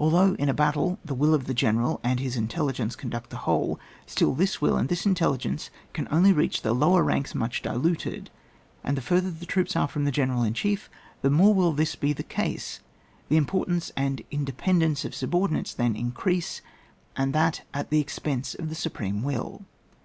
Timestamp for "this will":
4.34-4.76